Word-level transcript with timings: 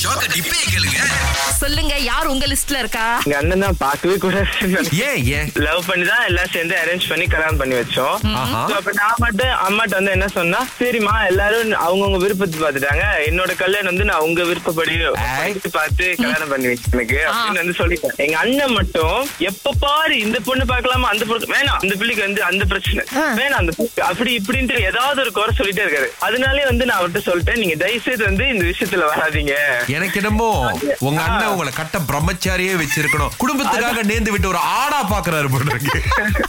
ஷாக்க 0.00 0.24
டிப்பே 0.32 0.58
கேளுங்க. 0.72 0.98
சொல்லுங்க 1.60 1.94
யார் 2.08 2.28
உங்க 2.32 2.46
லிஸ்ட்ல 2.50 2.80
இருக்கா? 2.82 3.04
எங்க 3.24 3.36
அண்ணன் 3.38 3.62
தான் 3.64 3.78
பார்க்கவே 3.82 4.16
கூடாது. 4.24 4.68
ஏன் 5.06 5.22
ஏன்? 5.36 5.48
லவ் 5.66 5.86
பண்ணி 5.88 6.04
தான் 6.10 6.24
எல்லாம் 6.28 6.50
சேர்ந்து 6.54 6.74
அரேஞ்ச் 6.80 7.06
பண்ணி 7.10 7.24
கல்யாணம் 7.32 7.58
பண்ணி 7.60 7.74
வச்சோம். 7.78 8.16
அப்ப 8.76 8.92
நான் 8.98 9.22
மட்டும் 9.24 9.54
அம்மாட்ட 9.66 9.98
வந்து 9.98 10.12
என்ன 10.16 10.26
சொன்னா 10.36 10.60
சரிம்மா 10.80 11.14
எல்லாரும் 11.30 11.72
அவங்கவுங்க 11.86 12.20
விருப்பத்தை 12.24 12.58
பார்த்துட்டாங்க. 12.60 13.06
என்னோட 13.30 13.54
கல்யாணம் 13.62 13.90
வந்து 13.92 14.06
நான் 14.10 14.26
உங்க 14.26 14.44
விருப்பப்படி 14.50 14.94
பார்த்து 15.78 16.04
கல்யாணம் 16.22 16.52
பண்ணி 16.52 16.70
வச்சு 16.72 16.92
எனக்கு 16.96 17.18
அப்படின்னு 17.30 17.62
வந்து 17.62 17.76
சொல்லிட்டேன். 17.80 18.14
எங்க 18.26 18.38
அண்ணன் 18.44 18.76
மட்டும் 18.78 19.18
எப்ப 19.50 19.74
பாரு 19.84 20.14
இந்த 20.26 20.40
பொண்ணு 20.50 20.66
பார்க்கலாமா? 20.72 21.10
அந்த 21.14 21.26
பொண்ணு 21.32 21.52
வேணாம் 21.56 21.80
அந்த 21.82 21.96
பிள்ளைக்கு 22.02 22.26
வந்து 22.28 22.42
அந்த 22.50 22.66
பிரச்சனை. 22.74 23.04
வேணாம் 23.40 23.60
அந்த 23.62 23.74
பிள்ளைக்கு 23.78 24.06
அப்படி 24.10 24.32
இப்படின்ட்டு 24.42 24.86
ஏதாவது 24.92 25.22
ஒரு 25.26 25.34
குறை 25.40 25.54
சொல்லிட்டே 25.62 25.84
இருக்காரு. 25.86 26.10
அதனாலே 26.28 26.64
வந்து 26.70 26.88
நான் 26.90 27.00
அவர்கிட்ட 27.00 27.24
சொல்லிட்டேன் 27.30 27.62
நீங்க 27.64 27.78
தயவு 27.84 28.06
செய்து 28.08 28.24
வந்து 28.30 28.46
இந்த 28.54 28.64
விஷயத்துல 28.72 29.10
வராதீங்க. 29.12 29.54
எனக்கு 29.88 30.18
என்னமோ 30.20 30.48
உங்க 31.00 31.20
அண்ணன் 31.22 31.50
உங்களை 31.50 31.72
கட்ட 31.72 31.96
பிரம்மச்சாரியே 32.08 32.72
வச்சிருக்கணும். 32.74 33.32
குடும்பத்துக்காக 33.38 34.02
நேர்ந்து 34.04 34.30
விட்டு 34.30 34.48
ஒரு 34.48 34.60
ஆடா 34.74 35.00
பாக்குறாரு 35.08 35.48
போல 35.48 35.70
இருக்கு. 35.72 36.00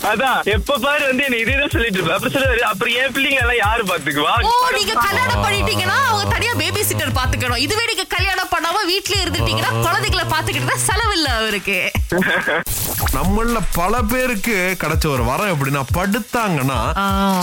அதான். 0.09 0.39
எப்ப 0.53 0.77
பாரு 0.77 1.03
வந்து 1.05 1.23
என்ன 1.23 1.37
இதேதான் 1.37 1.73
சொல்லிட்டு 1.73 1.97
இருப்பேன் 1.97 2.15
அப்புறம் 2.15 2.35
சொல்லுவாரு 2.35 2.63
அப்புறம் 2.69 2.95
என் 2.95 3.13
பிள்ளைங்க 3.15 3.39
எல்லாம் 3.39 3.61
யாரு 3.61 3.83
பாத்துக்குவா? 3.83 4.33
ஓ 4.43 4.71
நீங்க 4.77 4.95
கல்யாணம் 5.01 5.43
பண்ணிட்டீங்கன்னா 5.45 5.97
அவங்க 6.05 6.25
தனியா 6.29 6.53
பேபி 6.55 6.83
சிட்டர் 6.83 7.17
பாத்துக்கணும். 7.19 7.63
இதுவே 7.65 7.85
நீங்க 7.85 8.05
கல்யாணம் 8.09 8.51
பண்ணாம 8.51 8.83
வீட்லயே 8.89 9.21
இருந்துட்டீங்கன்னா 9.23 9.71
குழந்தைகளை 9.79 10.25
பாத்துக்கிட்டு 10.27 10.85
செலவில்ல 10.87 11.29
அவருக்கு. 11.39 11.77
நம்மள 13.15 13.59
பல 13.77 14.01
பேருக்கு 14.11 14.55
கிடைச்ச 14.81 15.05
ஒரு 15.13 15.23
வரம் 15.29 15.51
எப்படின்னா 15.53 15.81
படுத்தாங்கன்னா. 15.97 16.77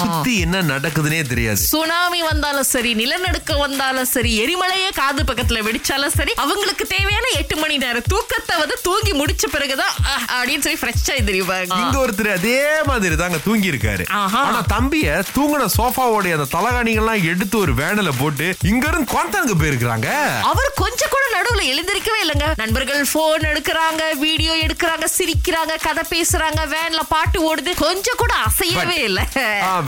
சுத்தி 0.02 0.32
என்ன 0.44 0.60
நடக்குதுன்னே 0.70 1.20
தெரியாது. 1.30 1.60
சுனாமி 1.72 2.20
வந்தாலும் 2.28 2.68
சரி 2.72 2.90
நிலநடுக்கம் 3.00 3.62
வந்தாலும் 3.64 4.08
சரி 4.12 4.32
எரிமலையே 4.42 4.90
காது 5.00 5.22
பக்கத்துல 5.30 5.62
வெடிச்சாலும் 5.68 6.14
சரி 6.18 6.32
அவங்களுக்கு 6.44 6.86
தேவையான 6.92 7.26
எட்டு 7.40 7.56
மணி 7.62 7.76
நேரம் 7.84 8.06
தூக்கத்தை 8.12 8.56
வந்து 8.62 8.76
தூங்கி 8.86 9.12
முடிச்ச 9.20 9.46
பிறகுதான் 9.54 9.94
அப்படின்னு 10.36 10.64
சொல்லி 10.66 10.80
ஃப்ரெஷ்ஷா 10.82 11.16
தெரியுவாங்க 11.30 11.80
இங்க 11.82 11.98
ஒருத்தர் 12.04 12.30
அதே 12.38 12.60
மாதிரி 12.90 13.16
தாங்க 13.22 13.40
தூங்கி 13.46 13.70
இருக்காரு. 13.72 14.06
ஆனா 14.42 14.60
தம்பிய 14.74 15.18
தூங்கின 15.36 15.68
சோஃபாவோட 15.78 16.34
அந்த 16.38 16.48
தலகாணிகள்லாம் 16.56 17.26
எடுத்து 17.32 17.58
ஒரு 17.64 17.74
வேனில 17.82 18.12
போட்டு 18.20 18.48
இங்க 18.72 18.84
இருந்து 18.88 19.12
குவாந்தாங்க 19.14 19.54
போயிருக்கிறாங்க. 19.62 20.08
அவர் 20.52 20.70
கொஞ்சம் 20.82 21.12
கூட 21.14 21.24
நடுவுல 21.36 21.62
எழுந்திருக்கவே 21.72 22.20
இல்லைங்க. 22.24 22.48
நண்பர்கள் 22.62 23.04
போன் 23.12 23.48
எடுக்கிறாங்க 23.52 24.02
வீடியோ 24.24 24.54
எடுக்கிறாங்க 24.66 25.06
சிரிக்கிறாங்க. 25.18 25.54
கதை 25.56 26.02
பேசுறாங்க 26.10 26.60
வேன்ல 26.70 27.00
பாட்டு 27.10 27.38
ஓடுது 27.42 27.70
கொஞ்சம் 27.78 28.18
கூட 28.18 28.32
அசையவே 28.46 28.96
இல்ல. 29.06 29.20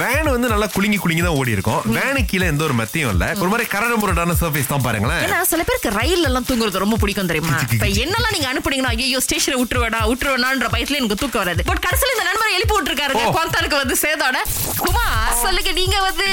வேன் 0.01 0.31
வந்து 0.31 0.49
நல்லா 0.53 0.69
குலுங்கி 0.75 0.99
குலுங்கி 0.99 1.23
தான் 1.23 1.39
ஓடி 1.39 1.55
இருக்கும் 1.57 1.81
வேனு 1.97 2.21
கீழே 2.27 2.47
எந்த 2.53 2.63
ஒரு 2.65 2.75
மெத்தையும் 2.79 3.13
இல்ல. 3.13 3.25
ஒரு 3.39 3.51
மாதிரி 3.53 3.67
கரடு 3.69 3.97
முரடான 4.01 4.37
சர்ஃபேஸ் 4.41 4.71
தான் 4.73 4.85
பாருங்களேன். 4.87 5.21
ஏன்னா 5.25 5.39
சில 5.51 5.63
பேருக்கு 5.69 5.91
ரயில் 5.99 6.27
எல்லாம் 6.29 6.47
தூங்குறது 6.49 6.83
ரொம்ப 6.85 6.99
பிடிக்கும் 7.03 7.31
தெரியுமா? 7.31 7.59
இப்ப 7.69 7.89
என்னெல்லாம் 8.03 8.35
நீங்க 8.37 8.49
அனுப்புனீங்கன்னா 8.53 8.93
ஐயோ 8.99 9.21
ஸ்டேஷனை 9.27 9.59
விட்டுருவேடா 9.61 10.01
விட்டுருவேனான்ற 10.11 10.71
பயத்துல 10.75 11.01
எனக்கு 11.01 11.21
தூக்கம் 11.23 11.43
வராது. 11.45 11.67
பட் 11.71 11.83
கடைசியில 11.87 12.15
இந்த 12.17 12.27
நண்பரை 12.29 12.53
எழுப்பி 12.59 12.77
விட்டுருக்காருங்க 12.77 13.25
ஓ. 13.25 13.35
குவாந்தானுக்கு 13.37 13.83
வந்து 13.83 13.99
சேதோட. 14.05 14.41
குமார் 14.81 15.37
சொல்லுங்க 15.43 15.73
நீங்க 15.79 15.97
வந்து 16.09 16.29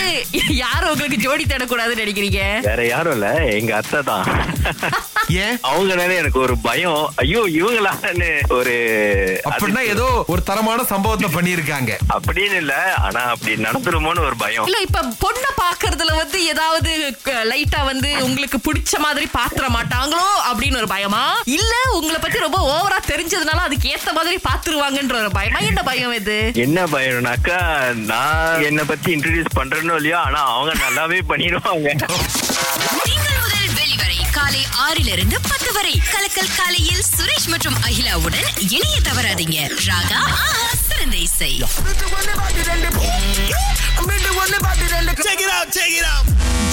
யாரும் 0.61 0.91
உங்களுக்கு 0.91 1.19
ஜோடி 1.25 1.45
தேடக்கூடாதுன்னு 1.45 2.03
நினைக்கிறீங்க? 2.03 2.41
வேற 2.67 2.81
யாரும் 2.87 3.15
இல்ல 3.17 3.27
எங்க 3.57 3.73
அத்தை 3.77 4.01
தான். 4.03 4.25
ஏன்? 5.29 5.57
அவங்க 5.61 6.03
எனக்கு 6.13 6.39
ஒரு 6.39 6.57
பயம். 6.57 7.13
ஐயோ 7.15 7.41
இவங்களான்னு 7.51 8.29
ஒரு 8.49 8.73
அப்படின்னா 9.49 9.79
ஏதோ 9.87 10.23
ஒரு 10.27 10.43
தரமான 10.43 10.83
சம்பவத்தை 10.83 11.29
பண்ணியிருக்காங்க. 11.29 11.91
அப்படின்னு 12.13 12.55
இல்ல. 12.55 12.73
ஆனா 12.97 13.19
அப்படி 13.25 13.55
நடந்துருமோன்னு 13.63 14.19
ஒரு 14.19 14.35
பயம். 14.35 14.65
இல்ல 14.65 14.77
இப்ப 14.79 15.03
பொண்ண 15.23 15.45
பாக்குறதுல 15.57 16.15
வந்து 16.15 16.45
ஏதாவது 16.45 16.91
லைட்டா 17.43 17.85
வந்து 17.85 18.23
உங்களுக்கு 18.23 18.59
பிடிச்ச 18.59 18.99
மாதிரி 18.99 19.27
பாத்திர 19.31 19.67
மாட்டாங்களோ 19.67 20.27
அப்படின்னு 20.51 20.77
ஒரு 20.77 20.87
பயமா? 20.87 21.23
இல்ல 21.45 21.73
உங்களை 21.93 22.19
பத்தி 22.19 22.39
ரொம்ப 22.39 22.59
ஓவரா 22.73 22.99
தெரிஞ்சதுனால 23.07 23.65
அதுக்கு 23.65 23.89
ஏத்த 23.89 24.13
மாதிரி 24.13 24.39
பாத்துருவாங்கன்ற 24.49 25.19
ஒரு 25.19 25.31
பயமா? 25.31 25.59
என்ன 25.59 25.83
பயம் 25.83 26.13
இது? 26.13 26.51
என்ன 26.55 26.85
பயம்னாக்கா 26.85 27.59
நான் 27.95 28.61
என்ன 28.61 28.83
பத்தி 28.83 29.15
இன்ட்ரடியூஸ் 29.15 29.57
பண்றேனோ 29.59 29.95
இல்லையோ 29.95 30.17
ஆனா 30.17 30.43
அவங்க 30.53 30.73
நல்லாவே 30.85 31.21
பண்ணிடுவாங்க. 31.27 31.89
காலை 34.45 34.63
ஆறிலிருந்து 34.85 35.37
பத்து 35.49 35.69
வரை. 35.75 35.93
கலக்கல் 36.13 36.49
காலையில் 36.57 37.03
சுரேஷ் 37.13 37.47
மற்றும் 37.49 37.77
அகிலாவுடன் 37.87 38.47
இணைய 38.75 38.97
தவறாதீங்க. 39.07 39.57
ராகா 39.87 40.19
ஆஹா 40.33 40.67
சிறந்த 40.87 41.15
இசை. 41.17 41.49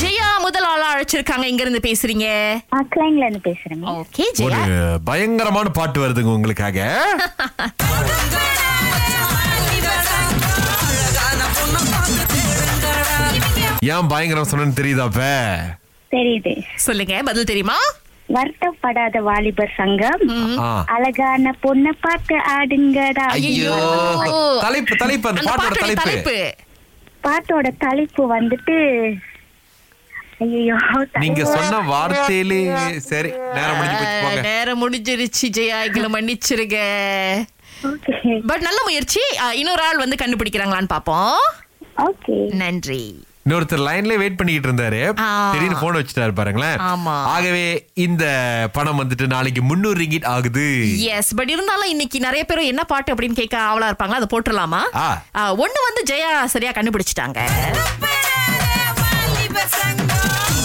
ஜெயா 0.03 0.28
முதல் 0.38 0.66
ஆளா 0.72 0.88
அழைச்சிருக்காங்க. 0.94 1.47
இங்க 1.53 1.62
இருந்து 1.66 1.82
பேசுறீங்க 1.88 2.27
அக்லைன்ல 2.81 3.25
இருந்து 3.31 3.88
ஓகே 3.99 4.27
ஜெயா. 4.41 4.62
பயங்கரமான 5.11 5.69
பாட்டு 5.81 6.00
வருதுங்க 6.05 6.37
உங்களுக்காக. 6.38 6.78
ஏன் 13.94 14.11
பயங்கரம் 14.15 14.50
சொன்னு 14.50 14.81
தெரியுதாப்ப 14.81 15.22
தெரியுது. 16.17 16.55
சொல்லுங்க 16.87 17.23
பதில் 17.28 17.50
தெரியுமா? 17.50 17.78
வருத்தப்படாத 18.37 19.19
வாலிபர் 19.28 19.73
சங்கம். 19.77 20.23
அழகான 20.87 21.55
பொண்ணை 21.62 21.93
பார்த்து 22.00 22.37
ஆடுங்கடா. 22.56 23.27
ஐயோ. 23.39 23.75
தலைப்பு 24.61 24.97
தலைப்பு 24.97 25.28
அந்த 25.28 25.41
அந்த 25.41 25.53
பாட்டோட 25.53 25.78
தலைப்பு. 25.78 26.05
தலைப்பு. 26.05 26.37
பாட்டோட 27.27 27.69
தலைப்பு 27.78 28.23
வந்துட்டு 28.37 28.77
ஐயோ 30.45 30.77
நீங்க 31.19 31.43
சொன்ன 31.45 31.81
வார்த்தையிலே 31.91 32.61
சரி 33.11 33.33
நேரம் 33.56 33.77
முடிஞ்சு 33.81 34.41
நேரம் 34.49 34.81
முடிஞ்சிருச்சு 34.83 35.47
ஜெயா. 35.59 35.77
எங்களை 35.89 36.09
மன்னிச்சிருங்க. 36.15 36.79
ஓகே. 37.91 38.39
பட் 38.47 38.65
நல்ல 38.69 38.79
முயற்சி. 38.84 39.21
இன்னொரு 39.53 39.83
ஆள் 39.83 40.03
வந்து 40.05 40.17
கண்டுபிடிக்கிறாங்களான்னு 40.25 40.94
பாப்போம். 40.97 41.43
ஓகே. 42.09 42.39
நன்றி. 42.62 43.05
இன்னொருத்தர் 43.47 43.82
லைன்ல 43.86 44.16
வெயிட் 44.22 44.36
பண்ணிட்டு 44.41 44.69
இருந்தாரு. 44.69 45.00
திடீர்னு 45.53 45.78
போன் 45.80 45.97
வச்சுட்டாரு 45.98 46.34
பாருங்களேன். 46.41 46.76
ஆமா. 46.91 47.14
ஆகவே 47.34 47.64
இந்த 48.06 48.25
பணம் 48.76 49.00
வந்துட்டு 49.00 49.26
நாளைக்கு 49.32 49.62
முன்னூறு 49.70 49.98
ரிங்கிட் 50.03 50.28
ஆகுது. 50.34 50.66
எஸ் 51.16 51.32
பட் 51.38 51.52
இருந்தாலும் 51.54 51.92
இன்னைக்கு 51.94 52.20
நிறைய 52.26 52.44
பேர் 52.50 52.70
என்ன 52.72 52.84
பாட்டு 52.92 53.12
அப்படின்னு 53.14 53.41
கேட்க 53.41 53.56
ஆவலா 53.69 53.91
இருப்பாங்க 53.92 54.19
அதை 54.19 54.28
போட்டுடலாமா? 54.34 54.82
ஒண்ணு 55.64 55.81
வந்து 55.88 56.04
ஜெயா 56.12 56.31
சரியா 56.54 56.72
கண்டுபிடிச்சிட்டாங்க. 56.78 57.41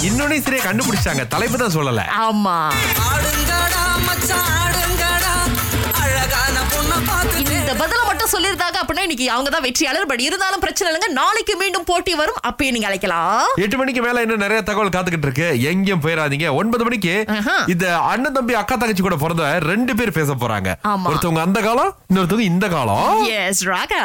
இன்னொன்னு 0.08 0.44
சரியா 0.48 0.64
கண்டுபிடிச்சாங்க 0.70 1.26
தலைப்பு 1.36 1.58
தான் 1.64 1.76
சொல்லல. 1.78 2.04
ஆமா. 2.28 2.58
சொல்லியிருந்தாங்க 8.38 8.78
அப்படின்னா 8.82 9.06
இன்னைக்கு 9.08 9.28
அவங்க 9.36 9.50
தான் 9.56 9.66
வெற்றியாளர். 9.68 10.10
பட் 10.12 10.24
இருந்தாலும் 10.28 10.64
பிரச்சனை 10.66 10.88
இல்லைங்க. 10.92 11.10
நாளைக்கு 11.22 11.56
மீண்டும் 11.64 11.88
போட்டி 11.92 12.16
வரும். 12.22 12.42
அப்பயே 12.50 12.72
நீங்க 12.76 12.90
அழைக்கலாம். 12.92 13.48
எட்டு 13.66 13.78
மணிக்கு 13.82 14.02
மேல 14.08 14.22
இன்னும் 14.26 14.44
நிறைய 14.46 14.62
தகவல் 14.70 14.96
காத்துக்கிட்டு 14.96 15.30
இருக்கு. 15.30 15.50
எங்கேயும் 15.72 16.04
போயிடாதீங்க. 16.06 16.48
ஒன்பது 16.62 16.84
மணிக்கு. 16.88 17.16
இந்த 17.74 17.86
அண்ணன் 18.12 18.38
தம்பி 18.38 18.54
அக்கா 18.62 18.76
தங்கச்சி 18.76 19.04
கூட 19.04 19.18
பிறந்த 19.26 19.46
ரெண்டு 19.72 19.96
பேர் 20.00 20.18
பேச 20.20 20.34
போறாங்க. 20.42 20.70
ஒருத்தவங்க 21.12 21.44
அந்த 21.48 21.62
காலம் 21.68 21.92
இன்னொருத்தவங்க 22.12 22.52
இந்த 22.54 22.68
காலம். 22.76 23.24
எஸ் 23.42 23.64
ராகா. 23.72 24.04